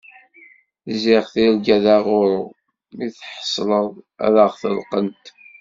Ziɣ 1.01 1.23
tirga 1.33 1.77
d 1.83 1.85
aɣuṛṛu, 1.95 2.45
mi 2.95 3.07
tḥeṣleḍ 3.15 3.89
ad 4.25 4.35
ak-ḍelqent. 4.45 5.25